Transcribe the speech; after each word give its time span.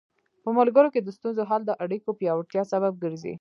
په 0.43 0.49
ملګرو 0.57 0.93
کې 0.93 1.01
د 1.03 1.09
ستونزو 1.17 1.41
حل 1.49 1.61
د 1.67 1.71
اړیکو 1.83 2.09
پیاوړتیا 2.19 2.63
سبب 2.73 2.93
ګرځي. 3.03 3.29